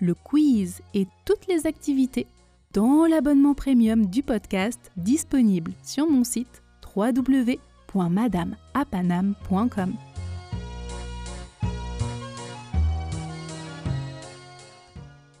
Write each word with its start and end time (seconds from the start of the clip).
le 0.00 0.14
quiz 0.14 0.80
et 0.94 1.06
toutes 1.24 1.46
les 1.46 1.66
activités 1.66 2.26
dans 2.72 3.06
l'abonnement 3.06 3.54
premium 3.54 4.06
du 4.06 4.22
podcast 4.22 4.90
disponible 4.96 5.72
sur 5.82 6.10
mon 6.10 6.24
site 6.24 6.62
www.madameapanam.com. 6.96 9.94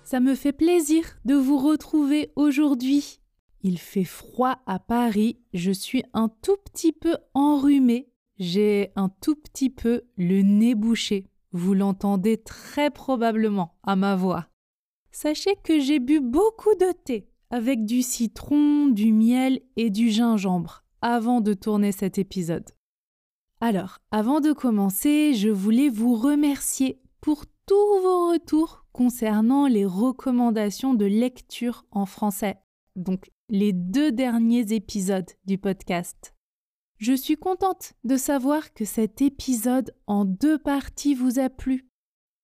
Ça 0.04 0.20
me 0.20 0.36
fait 0.36 0.52
plaisir 0.52 1.04
de 1.24 1.34
vous 1.34 1.58
retrouver 1.58 2.30
aujourd'hui. 2.36 3.18
Il 3.62 3.78
fait 3.78 4.04
froid 4.04 4.58
à 4.66 4.78
Paris, 4.78 5.40
je 5.54 5.72
suis 5.72 6.04
un 6.12 6.28
tout 6.28 6.56
petit 6.56 6.92
peu 6.92 7.16
enrhumée, 7.32 8.12
j'ai 8.38 8.92
un 8.94 9.08
tout 9.08 9.34
petit 9.34 9.70
peu 9.70 10.02
le 10.16 10.42
nez 10.42 10.74
bouché. 10.74 11.30
Vous 11.54 11.72
l'entendez 11.72 12.36
très 12.36 12.90
probablement 12.90 13.76
à 13.84 13.94
ma 13.94 14.16
voix. 14.16 14.48
Sachez 15.12 15.54
que 15.62 15.78
j'ai 15.78 16.00
bu 16.00 16.18
beaucoup 16.18 16.74
de 16.74 16.90
thé 17.04 17.28
avec 17.50 17.84
du 17.86 18.02
citron, 18.02 18.88
du 18.88 19.12
miel 19.12 19.60
et 19.76 19.88
du 19.88 20.10
gingembre 20.10 20.82
avant 21.00 21.40
de 21.40 21.54
tourner 21.54 21.92
cet 21.92 22.18
épisode. 22.18 22.68
Alors, 23.60 23.98
avant 24.10 24.40
de 24.40 24.52
commencer, 24.52 25.34
je 25.34 25.48
voulais 25.48 25.88
vous 25.88 26.16
remercier 26.16 27.00
pour 27.20 27.44
tous 27.66 28.00
vos 28.02 28.32
retours 28.32 28.84
concernant 28.92 29.68
les 29.68 29.86
recommandations 29.86 30.94
de 30.94 31.06
lecture 31.06 31.86
en 31.92 32.04
français, 32.04 32.58
donc 32.96 33.30
les 33.48 33.72
deux 33.72 34.10
derniers 34.10 34.72
épisodes 34.72 35.30
du 35.44 35.56
podcast. 35.56 36.34
Je 36.98 37.12
suis 37.12 37.36
contente 37.36 37.94
de 38.04 38.16
savoir 38.16 38.72
que 38.72 38.84
cet 38.84 39.20
épisode 39.20 39.94
en 40.06 40.24
deux 40.24 40.58
parties 40.58 41.14
vous 41.14 41.38
a 41.38 41.50
plu. 41.50 41.88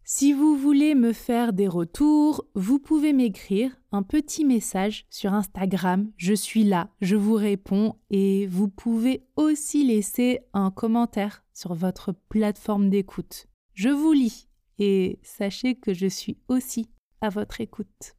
Si 0.02 0.32
vous 0.32 0.56
voulez 0.56 0.96
me 0.96 1.12
faire 1.12 1.52
des 1.52 1.68
retours, 1.68 2.44
vous 2.56 2.80
pouvez 2.80 3.12
m'écrire 3.12 3.70
un 3.92 4.02
petit 4.02 4.44
message 4.44 5.06
sur 5.08 5.34
Instagram. 5.34 6.10
Je 6.16 6.34
suis 6.34 6.64
là, 6.64 6.90
je 7.00 7.14
vous 7.14 7.34
réponds 7.34 7.94
et 8.10 8.48
vous 8.48 8.68
pouvez 8.68 9.22
aussi 9.36 9.84
laisser 9.86 10.40
un 10.52 10.72
commentaire 10.72 11.44
sur 11.52 11.74
votre 11.74 12.12
plateforme 12.28 12.90
d'écoute. 12.90 13.46
Je 13.74 13.88
vous 13.88 14.12
lis 14.12 14.48
et 14.80 15.20
sachez 15.22 15.76
que 15.76 15.94
je 15.94 16.08
suis 16.08 16.38
aussi 16.48 16.90
à 17.20 17.28
votre 17.28 17.60
écoute. 17.60 18.16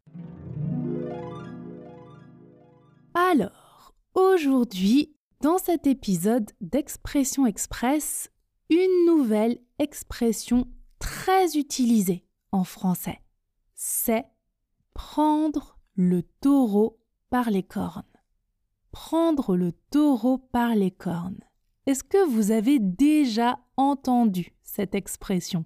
Alors, 3.14 3.94
aujourd'hui, 4.14 5.14
dans 5.42 5.58
cet 5.58 5.88
épisode 5.88 6.52
d'Expression 6.62 7.48
Express, 7.48 8.30
une 8.70 9.06
nouvelle 9.08 9.60
expression 9.80 10.68
très 11.00 11.58
utilisée 11.58 12.26
en 12.52 12.64
français. 12.64 13.20
C'est 13.74 14.26
prendre 14.94 15.80
le 15.96 16.22
taureau 16.42 17.00
par 17.32 17.50
les 17.50 17.64
cornes. 17.64 18.04
Prendre 18.92 19.56
le 19.56 19.72
taureau 19.90 20.38
par 20.38 20.76
les 20.76 20.92
cornes. 20.92 21.44
Est-ce 21.88 22.04
que 22.04 22.24
vous 22.30 22.52
avez 22.52 22.78
déjà 22.78 23.60
entendu 23.78 24.54
cette 24.62 24.94
expression? 24.94 25.66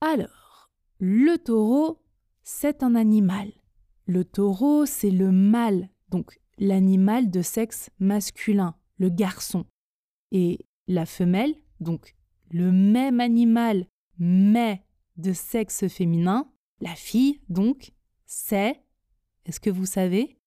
Alors, 0.00 0.70
le 0.98 1.36
taureau, 1.36 2.02
c'est 2.42 2.82
un 2.82 2.94
animal. 2.94 3.52
Le 4.06 4.24
taureau, 4.24 4.86
c'est 4.86 5.10
le 5.10 5.30
mâle, 5.30 5.90
donc 6.08 6.40
l'animal 6.58 7.30
de 7.30 7.42
sexe 7.42 7.90
masculin, 7.98 8.76
le 8.98 9.08
garçon. 9.08 9.66
Et 10.32 10.66
la 10.86 11.06
femelle, 11.06 11.54
donc 11.80 12.14
le 12.50 12.72
même 12.72 13.20
animal 13.20 13.86
mais 14.18 14.84
de 15.16 15.32
sexe 15.32 15.88
féminin, 15.88 16.50
la 16.80 16.94
fille, 16.94 17.40
donc, 17.48 17.92
c'est, 18.26 18.82
est-ce 19.44 19.60
que 19.60 19.70
vous 19.70 19.86
savez? 19.86 20.38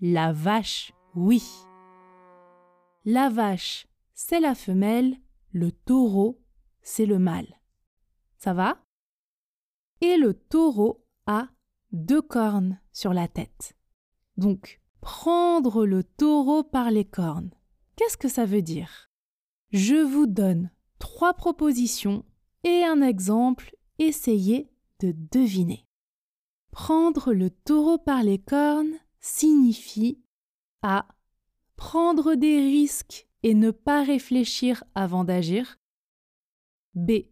La 0.00 0.32
vache, 0.32 0.92
oui. 1.14 1.42
La 3.04 3.28
vache, 3.28 3.86
c'est 4.14 4.40
la 4.40 4.54
femelle, 4.54 5.16
le 5.52 5.70
taureau, 5.70 6.42
c'est 6.82 7.06
le 7.06 7.18
mâle. 7.18 7.60
Ça 8.38 8.54
va? 8.54 8.84
Et 10.00 10.16
le 10.16 10.34
taureau 10.34 11.06
a 11.26 11.48
deux 11.92 12.22
cornes 12.22 12.80
sur 12.92 13.14
la 13.14 13.28
tête. 13.28 13.76
Donc, 14.36 14.80
prendre 15.04 15.84
le 15.84 16.02
taureau 16.02 16.64
par 16.64 16.90
les 16.90 17.04
cornes. 17.04 17.50
Qu'est-ce 17.94 18.16
que 18.16 18.30
ça 18.30 18.46
veut 18.46 18.62
dire? 18.62 19.10
Je 19.70 19.96
vous 19.96 20.26
donne 20.26 20.70
trois 20.98 21.34
propositions 21.34 22.24
et 22.64 22.84
un 22.84 23.02
exemple, 23.02 23.76
essayez 23.98 24.72
de 25.00 25.14
deviner. 25.30 25.86
Prendre 26.70 27.34
le 27.34 27.50
taureau 27.50 27.98
par 27.98 28.22
les 28.22 28.38
cornes 28.38 28.94
signifie 29.20 30.24
A. 30.80 31.06
Prendre 31.76 32.34
des 32.34 32.56
risques 32.60 33.28
et 33.42 33.52
ne 33.52 33.72
pas 33.72 34.02
réfléchir 34.02 34.84
avant 34.94 35.24
d'agir. 35.24 35.78
B. 36.94 37.26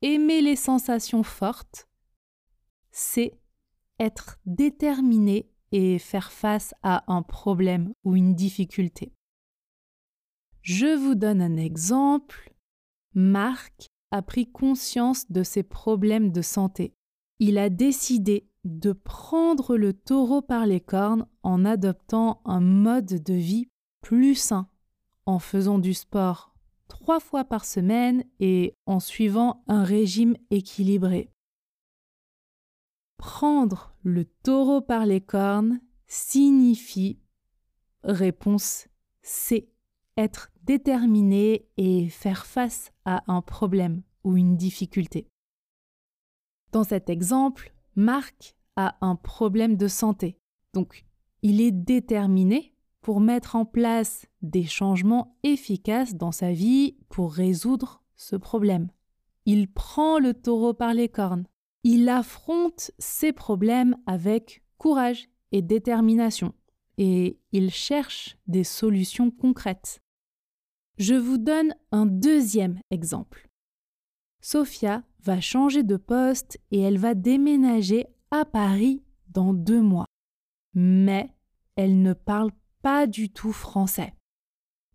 Aimer 0.00 0.42
les 0.42 0.56
sensations 0.56 1.24
fortes. 1.24 1.88
C. 2.92 3.36
Être 3.98 4.38
déterminé 4.46 5.50
et 5.72 5.98
faire 5.98 6.32
face 6.32 6.74
à 6.82 7.04
un 7.12 7.22
problème 7.22 7.92
ou 8.04 8.16
une 8.16 8.34
difficulté. 8.34 9.12
Je 10.62 10.96
vous 10.96 11.14
donne 11.14 11.40
un 11.40 11.56
exemple. 11.56 12.52
Marc 13.14 13.88
a 14.10 14.22
pris 14.22 14.50
conscience 14.50 15.30
de 15.30 15.42
ses 15.42 15.62
problèmes 15.62 16.32
de 16.32 16.42
santé. 16.42 16.94
Il 17.38 17.58
a 17.58 17.70
décidé 17.70 18.48
de 18.64 18.92
prendre 18.92 19.76
le 19.76 19.94
taureau 19.94 20.42
par 20.42 20.66
les 20.66 20.80
cornes 20.80 21.26
en 21.42 21.64
adoptant 21.64 22.42
un 22.44 22.60
mode 22.60 23.22
de 23.22 23.34
vie 23.34 23.68
plus 24.02 24.34
sain, 24.34 24.68
en 25.26 25.38
faisant 25.38 25.78
du 25.78 25.94
sport 25.94 26.50
trois 26.90 27.20
fois 27.20 27.44
par 27.44 27.64
semaine 27.64 28.24
et 28.40 28.76
en 28.84 29.00
suivant 29.00 29.64
un 29.68 29.84
régime 29.84 30.36
équilibré. 30.50 31.30
Prendre 33.20 33.94
le 34.02 34.24
taureau 34.24 34.80
par 34.80 35.04
les 35.04 35.20
cornes 35.20 35.82
signifie 36.06 37.18
réponse 38.02 38.88
C. 39.20 39.70
Être 40.16 40.50
déterminé 40.62 41.68
et 41.76 42.08
faire 42.08 42.46
face 42.46 42.92
à 43.04 43.22
un 43.30 43.42
problème 43.42 44.00
ou 44.24 44.38
une 44.38 44.56
difficulté. 44.56 45.28
Dans 46.72 46.82
cet 46.82 47.10
exemple, 47.10 47.74
Marc 47.94 48.56
a 48.76 48.96
un 49.02 49.16
problème 49.16 49.76
de 49.76 49.86
santé. 49.86 50.38
Donc, 50.72 51.04
il 51.42 51.60
est 51.60 51.72
déterminé 51.72 52.74
pour 53.02 53.20
mettre 53.20 53.54
en 53.54 53.66
place 53.66 54.24
des 54.40 54.64
changements 54.64 55.36
efficaces 55.42 56.14
dans 56.14 56.32
sa 56.32 56.52
vie 56.52 56.96
pour 57.10 57.34
résoudre 57.34 58.02
ce 58.16 58.36
problème. 58.36 58.88
Il 59.44 59.70
prend 59.70 60.18
le 60.18 60.32
taureau 60.32 60.72
par 60.72 60.94
les 60.94 61.10
cornes 61.10 61.44
il 61.82 62.08
affronte 62.08 62.90
ses 62.98 63.32
problèmes 63.32 63.96
avec 64.06 64.62
courage 64.78 65.28
et 65.52 65.62
détermination 65.62 66.54
et 66.98 67.38
il 67.52 67.70
cherche 67.70 68.36
des 68.46 68.64
solutions 68.64 69.30
concrètes. 69.30 70.00
Je 70.98 71.14
vous 71.14 71.38
donne 71.38 71.74
un 71.92 72.04
deuxième 72.04 72.78
exemple. 72.90 73.48
Sophia 74.42 75.02
va 75.22 75.40
changer 75.40 75.82
de 75.82 75.96
poste 75.96 76.58
et 76.70 76.80
elle 76.80 76.98
va 76.98 77.14
déménager 77.14 78.06
à 78.30 78.44
Paris 78.44 79.02
dans 79.28 79.54
deux 79.54 79.80
mois. 79.80 80.04
Mais 80.74 81.34
elle 81.76 82.02
ne 82.02 82.12
parle 82.12 82.50
pas 82.82 83.06
du 83.06 83.30
tout 83.30 83.52
français. 83.52 84.14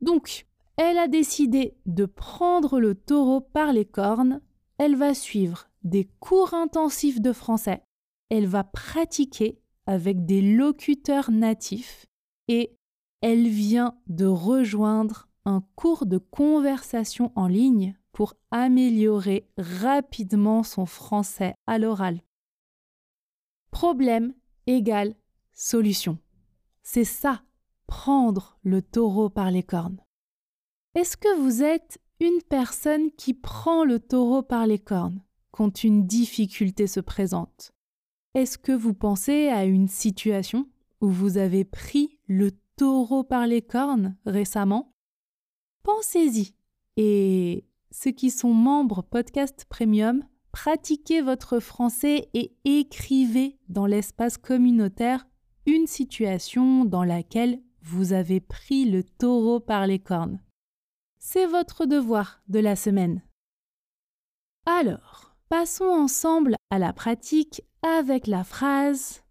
Donc, 0.01 0.45
elle 0.77 0.97
a 0.97 1.07
décidé 1.07 1.75
de 1.85 2.05
prendre 2.05 2.79
le 2.79 2.93
taureau 2.93 3.41
par 3.41 3.73
les 3.73 3.85
cornes. 3.85 4.41
Elle 4.77 4.95
va 4.95 5.13
suivre 5.13 5.69
des 5.85 6.09
cours 6.19 6.53
intensifs 6.53 7.21
de 7.21 7.31
français. 7.31 7.81
Elle 8.29 8.47
va 8.47 8.63
pratiquer 8.63 9.61
avec 9.85 10.25
des 10.25 10.41
locuteurs 10.41 11.31
natifs 11.31 12.07
et 12.47 12.75
elle 13.21 13.47
vient 13.47 13.97
de 14.07 14.25
rejoindre 14.25 15.29
un 15.45 15.61
cours 15.75 16.05
de 16.05 16.17
conversation 16.17 17.31
en 17.35 17.47
ligne 17.47 17.95
pour 18.11 18.33
améliorer 18.51 19.47
rapidement 19.57 20.63
son 20.63 20.85
français 20.85 21.53
à 21.67 21.77
l'oral. 21.77 22.21
Problème, 23.71 24.33
égale 24.67 25.15
solution. 25.53 26.17
C'est 26.83 27.03
ça, 27.03 27.43
prendre 27.87 28.57
le 28.63 28.81
taureau 28.81 29.29
par 29.29 29.51
les 29.51 29.63
cornes. 29.63 30.01
Est-ce 30.95 31.17
que 31.17 31.39
vous 31.39 31.63
êtes 31.63 31.99
une 32.19 32.41
personne 32.49 33.11
qui 33.11 33.33
prend 33.33 33.83
le 33.83 33.99
taureau 33.99 34.43
par 34.43 34.65
les 34.67 34.79
cornes? 34.79 35.24
Quand 35.55 35.85
une 35.85 36.05
difficulté 36.05 36.85
se 36.85 36.99
présente 36.99 37.71
Est-ce 38.33 38.57
que 38.57 38.73
vous 38.73 38.93
pensez 38.93 39.47
à 39.47 39.63
une 39.63 39.87
situation 39.87 40.67
où 40.99 41.07
vous 41.07 41.37
avez 41.37 41.63
pris 41.63 42.19
le 42.27 42.51
taureau 42.75 43.23
par 43.23 43.47
les 43.47 43.61
cornes 43.61 44.17
récemment? 44.25 44.91
Pensez-y. 45.81 46.55
Et 46.97 47.63
ceux 47.89 48.11
qui 48.11 48.31
sont 48.31 48.53
membres 48.53 49.01
Podcast 49.01 49.65
Premium, 49.69 50.25
pratiquez 50.51 51.21
votre 51.21 51.61
français 51.61 52.27
et 52.33 52.53
écrivez 52.65 53.57
dans 53.69 53.85
l'espace 53.85 54.37
communautaire 54.37 55.25
une 55.65 55.87
situation 55.87 56.83
dans 56.83 57.05
laquelle 57.05 57.61
vous 57.81 58.11
avez 58.11 58.41
pris 58.41 58.83
le 58.83 59.05
taureau 59.05 59.61
par 59.61 59.87
les 59.87 59.99
cornes. 59.99 60.41
C'est 61.17 61.45
votre 61.47 61.85
devoir 61.85 62.41
de 62.49 62.59
la 62.59 62.75
semaine. 62.75 63.21
Alors, 64.65 65.24
passons 65.49 65.85
ensemble 65.85 66.55
à 66.69 66.79
la 66.79 66.93
pratique 66.93 67.61
avec 67.81 68.27
la 68.27 68.43
phrase 68.43 69.23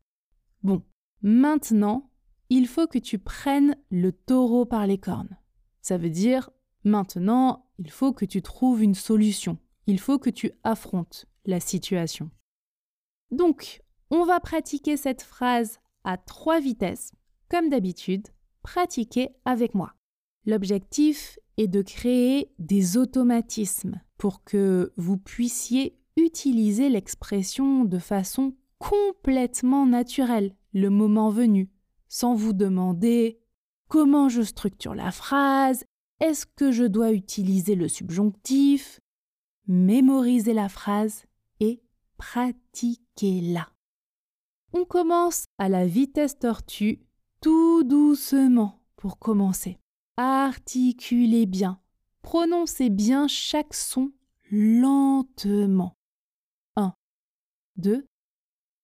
Bon, 0.63 0.83
maintenant, 1.23 2.11
il 2.51 2.67
faut 2.67 2.87
que 2.87 2.99
tu 2.99 3.19
prennes 3.19 3.77
le 3.91 4.13
taureau 4.13 4.65
par 4.65 4.87
les 4.87 4.99
cornes. 4.99 5.37
Ça 5.83 5.99
veut 5.99 6.11
dire 6.11 6.51
maintenant, 6.85 7.67
il 7.79 7.91
faut 7.91 8.13
que 8.13 8.25
tu 8.25 8.43
trouves 8.43 8.83
une 8.83 8.95
solution. 8.95 9.59
Il 9.87 10.01
faut 10.01 10.19
que 10.19 10.31
tu 10.31 10.53
affrontes 10.63 11.27
la 11.45 11.61
situation. 11.61 12.31
Donc, 13.31 13.83
on 14.11 14.25
va 14.25 14.41
pratiquer 14.41 14.97
cette 14.97 15.23
phrase 15.23 15.81
à 16.05 16.17
trois 16.17 16.61
vitesses. 16.61 17.13
Comme 17.51 17.69
d'habitude, 17.69 18.29
pratiquez 18.63 19.31
avec 19.45 19.75
moi. 19.75 19.95
L'objectif 20.47 21.39
est 21.57 21.69
de 21.69 21.83
créer 21.83 22.53
des 22.59 22.97
automatismes 22.97 24.01
pour 24.19 24.45
que 24.45 24.93
vous 24.97 25.19
puissiez 25.19 25.99
utiliser 26.25 26.89
l'expression 26.89 27.85
de 27.85 27.99
façon 27.99 28.55
complètement 28.79 29.87
naturelle 29.87 30.55
le 30.73 30.91
moment 30.91 31.31
venu, 31.31 31.71
sans 32.09 32.35
vous 32.35 32.53
demander 32.53 33.39
comment 33.89 34.29
je 34.29 34.43
structure 34.43 34.95
la 34.95 35.11
phrase, 35.11 35.85
est-ce 36.21 36.47
que 36.47 36.73
je 36.73 36.85
dois 36.85 37.13
utiliser 37.13 37.75
le 37.75 37.89
subjonctif, 37.89 39.01
mémoriser 39.67 40.55
la 40.55 40.69
phrase 40.69 41.25
et 41.61 41.83
pratiquez-la. 42.17 43.69
On 44.73 44.85
commence 44.85 45.45
à 45.59 45.69
la 45.69 45.87
vitesse 45.87 46.39
tortue, 46.39 47.07
tout 47.41 47.85
doucement 47.85 48.81
pour 48.97 49.19
commencer. 49.19 49.79
Articulez 50.17 51.47
bien, 51.47 51.81
prononcez 52.23 52.91
bien 52.91 53.29
chaque 53.29 53.75
son 53.75 54.13
lentement. 54.51 55.97
1, 57.79 57.81
2, 57.83 58.07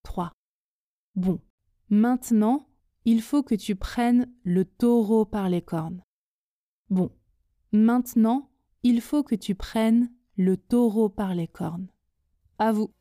3. 0.02 0.32
Bon, 1.16 1.40
maintenant, 1.88 2.66
il 3.04 3.22
faut 3.22 3.42
que 3.42 3.54
tu 3.54 3.76
prennes 3.76 4.32
le 4.44 4.64
taureau 4.64 5.24
par 5.24 5.48
les 5.48 5.62
cornes. 5.62 6.02
Bon, 6.88 7.10
maintenant, 7.72 8.50
il 8.82 9.00
faut 9.00 9.22
que 9.22 9.34
tu 9.34 9.54
prennes 9.54 10.12
le 10.36 10.56
taureau 10.56 11.08
par 11.08 11.34
les 11.34 11.48
cornes. 11.48 11.88
À 12.58 12.72
vous. 12.72 12.92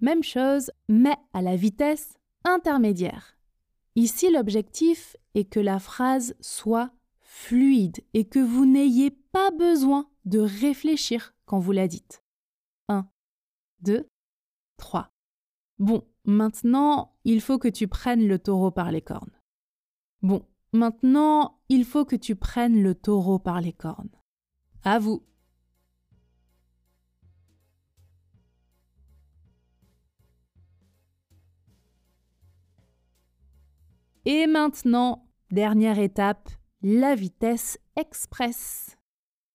Même 0.00 0.22
chose, 0.22 0.70
mais 0.88 1.16
à 1.32 1.42
la 1.42 1.56
vitesse 1.56 2.16
intermédiaire. 2.44 3.37
Ici, 3.98 4.30
l'objectif 4.30 5.16
est 5.34 5.46
que 5.46 5.58
la 5.58 5.80
phrase 5.80 6.36
soit 6.40 6.92
fluide 7.18 7.98
et 8.14 8.28
que 8.28 8.38
vous 8.38 8.64
n'ayez 8.64 9.10
pas 9.10 9.50
besoin 9.50 10.08
de 10.24 10.38
réfléchir 10.38 11.34
quand 11.46 11.58
vous 11.58 11.72
la 11.72 11.88
dites. 11.88 12.22
1, 12.86 13.08
2, 13.80 14.08
3. 14.76 15.10
Bon, 15.80 16.06
maintenant, 16.24 17.16
il 17.24 17.40
faut 17.40 17.58
que 17.58 17.66
tu 17.66 17.88
prennes 17.88 18.28
le 18.28 18.38
taureau 18.38 18.70
par 18.70 18.92
les 18.92 19.02
cornes. 19.02 19.36
Bon, 20.22 20.46
maintenant, 20.72 21.58
il 21.68 21.84
faut 21.84 22.04
que 22.04 22.14
tu 22.14 22.36
prennes 22.36 22.80
le 22.80 22.94
taureau 22.94 23.40
par 23.40 23.60
les 23.60 23.72
cornes. 23.72 24.14
À 24.84 25.00
vous. 25.00 25.24
Et 34.24 34.46
maintenant, 34.46 35.26
dernière 35.50 35.98
étape, 35.98 36.50
la 36.82 37.14
vitesse 37.14 37.78
express. 37.96 38.96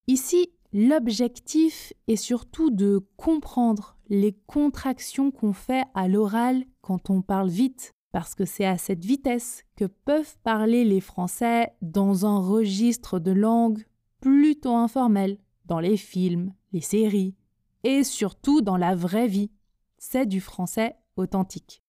Ici, 0.07 0.51
l'objectif 0.74 1.94
est 2.07 2.15
surtout 2.15 2.71
de 2.71 3.07
comprendre 3.15 3.98
les 4.10 4.33
contractions 4.48 5.31
qu'on 5.31 5.54
fait 5.54 5.86
à 5.94 6.07
l'oral 6.07 6.65
quand 6.81 7.10
on 7.10 7.21
parle 7.21 7.50
vite, 7.50 7.94
parce 8.12 8.36
que 8.36 8.45
c'est 8.45 8.65
à 8.65 8.77
cette 8.77 9.06
vitesse 9.06 9.63
que 9.75 9.86
peuvent 9.86 10.38
parler 10.44 10.83
les 10.83 11.01
Français 11.01 11.74
dans 11.81 12.25
un 12.25 12.39
registre 12.39 13.19
de 13.19 13.31
langue 13.31 13.86
plutôt 14.19 14.75
informel, 14.75 15.38
dans 15.65 15.80
les 15.80 15.98
films, 15.98 16.54
les 16.74 16.81
séries, 16.81 17.36
et 17.83 18.04
surtout 18.04 18.62
dans 18.62 18.77
la 18.77 18.95
vraie 18.95 19.27
vie. 19.27 19.51
C'est 19.98 20.25
du 20.25 20.42
français 20.42 20.95
authentique. 21.15 21.81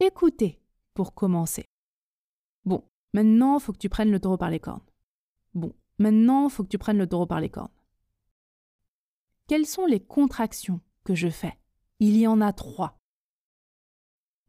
Écoutez 0.00 0.60
pour 0.94 1.14
commencer. 1.14 1.64
Maintenant, 3.18 3.58
faut 3.58 3.72
que 3.72 3.78
tu 3.78 3.88
prennes 3.88 4.12
le 4.12 4.20
taureau 4.20 4.36
par 4.36 4.48
les 4.48 4.60
cornes. 4.60 4.86
Bon, 5.52 5.74
maintenant, 5.98 6.48
faut 6.48 6.62
que 6.62 6.68
tu 6.68 6.78
prennes 6.78 6.98
le 6.98 7.08
taureau 7.08 7.26
par 7.26 7.40
les 7.40 7.50
cornes. 7.50 7.72
Quelles 9.48 9.66
sont 9.66 9.86
les 9.86 9.98
contractions 9.98 10.80
que 11.02 11.16
je 11.16 11.28
fais? 11.28 11.58
Il 11.98 12.16
y 12.16 12.28
en 12.28 12.40
a 12.40 12.52
trois. 12.52 13.00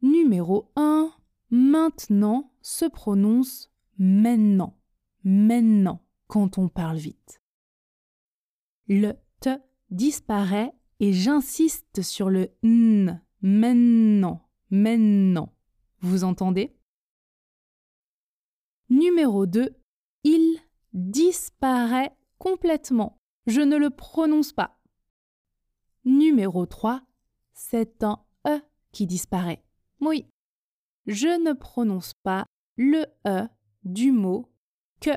Numéro 0.02 0.70
1, 0.76 1.10
maintenant 1.50 2.52
se 2.62 2.84
prononce 2.84 3.72
maintenant, 3.98 4.78
maintenant 5.24 6.06
quand 6.28 6.56
on 6.58 6.68
parle 6.68 6.98
vite. 6.98 7.42
Le 8.86 9.14
te 9.40 9.58
disparaît 9.90 10.72
et 11.00 11.12
j'insiste 11.12 12.02
sur 12.02 12.30
le 12.30 12.52
n, 12.62 13.20
maintenant, 13.42 14.48
maintenant. 14.70 15.56
Vous 16.02 16.22
entendez? 16.22 16.76
Numéro 18.90 19.46
2. 19.46 19.76
Il 20.24 20.58
disparaît 20.92 22.12
complètement. 22.38 23.16
Je 23.46 23.60
ne 23.60 23.76
le 23.76 23.90
prononce 23.90 24.52
pas. 24.52 24.80
Numéro 26.04 26.66
3. 26.66 27.02
C'est 27.52 28.02
un 28.02 28.20
E 28.48 28.60
qui 28.90 29.06
disparaît. 29.06 29.62
Oui. 30.00 30.26
Je 31.06 31.28
ne 31.28 31.52
prononce 31.52 32.14
pas 32.14 32.44
le 32.76 33.06
E 33.26 33.48
du 33.84 34.10
mot 34.10 34.50
que. 35.00 35.10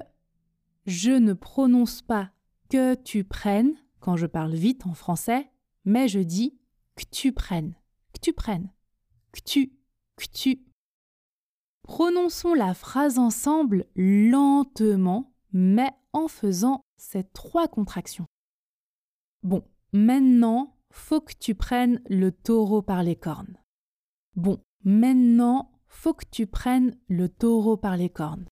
Je 0.86 1.12
ne 1.12 1.34
prononce 1.34 2.02
pas 2.02 2.32
que 2.70 2.94
tu 2.94 3.24
prennes 3.24 3.76
quand 4.00 4.18
je 4.18 4.28
parle 4.28 4.54
vite 4.54 4.86
en 4.86 4.94
français, 4.94 5.50
mais 5.86 6.08
je 6.08 6.20
dis 6.20 6.60
que 6.96 7.06
tu 7.06 7.32
prennes, 7.32 7.74
que 8.14 8.20
tu 8.20 8.34
prennes, 8.34 8.70
que 9.32 9.40
tu, 9.40 9.72
que 10.18 10.26
tu. 10.26 10.62
Prononçons 11.84 12.54
la 12.54 12.74
phrase 12.74 13.20
ensemble 13.20 13.86
lentement, 13.96 15.34
mais 15.52 15.92
en 16.14 16.28
faisant 16.28 16.82
ces 16.98 17.24
trois 17.24 17.68
contractions. 17.68 18.26
Bon, 19.44 19.64
maintenant, 19.92 20.78
faut 20.92 21.22
que 21.22 21.34
tu 21.34 21.56
prennes 21.56 22.02
le 22.10 22.32
taureau 22.32 22.82
par 22.82 23.04
les 23.04 23.18
cornes. 23.18 23.58
Bon, 24.36 24.64
maintenant, 24.84 25.72
faut 25.88 26.14
que 26.14 26.26
tu 26.26 26.48
prennes 26.48 26.98
le 27.08 27.28
taureau 27.28 27.78
par 27.78 27.98
les 27.98 28.10
cornes. 28.10 28.48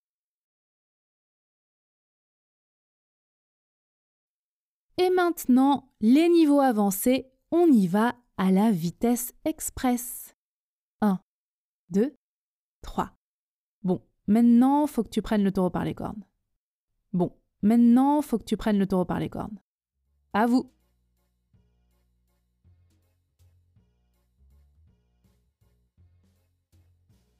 Et 4.98 5.10
maintenant, 5.10 5.90
les 6.02 6.30
niveaux 6.30 6.60
avancés, 6.60 7.32
on 7.52 7.68
y 7.72 7.88
va 7.88 8.16
à 8.38 8.52
la 8.52 8.72
vitesse 8.72 9.34
express. 9.46 10.36
1, 11.02 11.20
2, 11.90 12.14
3. 12.82 13.12
Maintenant, 14.32 14.88
faut 14.88 15.04
que 15.04 15.10
tu 15.10 15.22
prennes 15.22 15.44
le 15.44 15.52
taureau 15.52 15.70
par 15.70 15.84
les 15.84 15.94
cornes. 15.94 16.24
Bon, 17.12 17.36
maintenant, 17.62 18.22
faut 18.22 18.38
que 18.38 18.46
tu 18.46 18.56
prennes 18.56 18.80
le 18.80 18.88
taureau 18.88 19.04
par 19.04 19.20
les 19.20 19.28
cornes. 19.28 19.60
À 20.32 20.46
vous. 20.46 20.72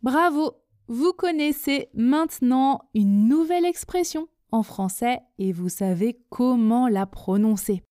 Bravo 0.04 0.52
Vous 0.88 1.14
connaissez 1.14 1.90
maintenant 1.94 2.90
une 2.94 3.30
nouvelle 3.30 3.66
expression 3.66 4.28
en 4.52 4.62
français 4.62 5.22
et 5.38 5.54
vous 5.54 5.70
savez 5.70 6.22
comment 6.30 6.90
la 6.90 7.06
prononcer. 7.06 7.86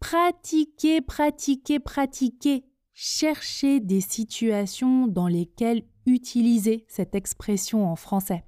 Pratiquez, 0.00 1.02
pratiquez, 1.02 1.80
pratiquez. 1.80 2.64
Cherchez 3.00 3.78
des 3.78 4.00
situations 4.00 5.06
dans 5.06 5.28
lesquelles 5.28 5.84
utiliser 6.04 6.84
cette 6.88 7.14
expression 7.14 7.86
en 7.86 7.94
français. 7.94 8.44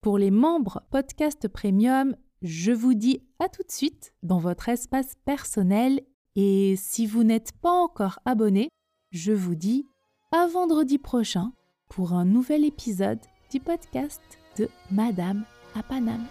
Pour 0.00 0.16
les 0.16 0.30
membres 0.30 0.80
Podcast 0.90 1.46
Premium, 1.46 2.16
je 2.40 2.72
vous 2.72 2.94
dis 2.94 3.20
à 3.38 3.50
tout 3.50 3.62
de 3.62 3.70
suite 3.70 4.14
dans 4.22 4.38
votre 4.38 4.70
espace 4.70 5.12
personnel 5.26 6.00
et 6.36 6.74
si 6.78 7.06
vous 7.06 7.22
n'êtes 7.22 7.52
pas 7.60 7.70
encore 7.70 8.18
abonné, 8.24 8.70
je 9.10 9.32
vous 9.32 9.54
dis 9.54 9.84
à 10.32 10.46
vendredi 10.46 10.96
prochain 10.96 11.52
pour 11.90 12.14
un 12.14 12.24
nouvel 12.24 12.64
épisode 12.64 13.20
du 13.50 13.60
podcast 13.60 14.22
de 14.56 14.70
Madame 14.90 15.44
à 15.74 15.82
Paname. 15.82 16.26